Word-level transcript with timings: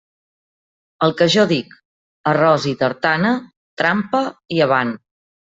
El 1.07 1.13
que 1.19 1.27
jo 1.33 1.43
dic: 1.51 1.75
«arròs 2.33 2.65
i 2.71 2.75
tartana»..., 2.81 3.37
trampa 3.83 4.27
i 4.59 4.65
avant. 4.71 4.99